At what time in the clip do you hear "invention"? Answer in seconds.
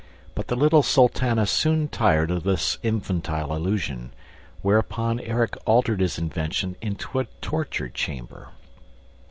6.17-6.75